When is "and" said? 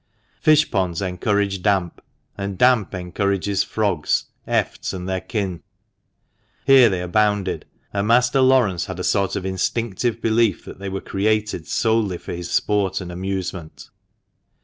2.35-2.57, 4.93-5.07, 7.93-8.07, 12.99-13.11